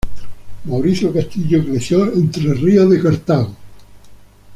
[0.65, 3.55] Mauricio Castillo creció en Tres Ríos de Cartago.